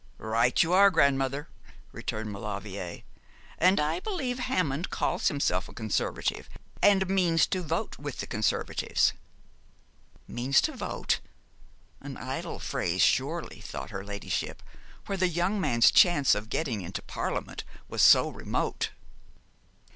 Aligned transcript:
'Right 0.17 0.63
you 0.63 0.73
are, 0.73 0.89
grandmother,' 0.89 1.47
returned 1.91 2.31
Maulevrier, 2.31 3.03
'and 3.59 3.79
I 3.79 3.99
believe 3.99 4.39
Hammond 4.39 4.89
calls 4.89 5.27
himself 5.27 5.69
a 5.69 5.75
Conservative, 5.75 6.49
and 6.81 7.07
means 7.07 7.45
to 7.45 7.61
vote 7.61 7.99
with 7.99 8.17
the 8.17 8.25
Conservatives.' 8.25 9.13
Means 10.27 10.59
to 10.61 10.71
vote! 10.75 11.19
An 11.99 12.17
idle 12.17 12.57
phrase, 12.57 13.03
surely, 13.03 13.59
thought 13.61 13.91
her 13.91 14.03
ladyship, 14.03 14.63
where 15.05 15.19
the 15.19 15.27
young 15.27 15.61
man's 15.61 15.91
chance 15.91 16.33
of 16.33 16.49
getting 16.49 16.81
into 16.81 17.03
Parliament 17.03 17.63
was 17.87 18.01
so 18.01 18.27
remote. 18.27 18.89